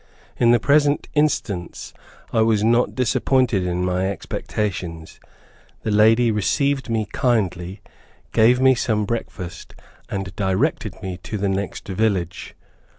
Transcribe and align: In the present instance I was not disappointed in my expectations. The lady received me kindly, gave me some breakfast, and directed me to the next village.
In 0.37 0.49
the 0.49 0.59
present 0.59 1.07
instance 1.13 1.93
I 2.33 2.41
was 2.41 2.63
not 2.63 2.95
disappointed 2.95 3.67
in 3.67 3.85
my 3.85 4.09
expectations. 4.09 5.19
The 5.83 5.91
lady 5.91 6.31
received 6.31 6.89
me 6.89 7.05
kindly, 7.13 7.81
gave 8.31 8.59
me 8.59 8.73
some 8.73 9.05
breakfast, 9.05 9.75
and 10.09 10.35
directed 10.35 10.99
me 11.03 11.17
to 11.21 11.37
the 11.37 11.49
next 11.49 11.87
village. 11.87 12.55